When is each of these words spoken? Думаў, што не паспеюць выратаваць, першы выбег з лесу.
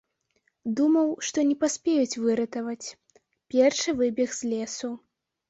Думаў, 0.77 1.11
што 1.27 1.43
не 1.49 1.55
паспеюць 1.63 2.19
выратаваць, 2.23 2.87
першы 3.53 3.89
выбег 4.01 4.35
з 4.41 4.53
лесу. 4.57 4.93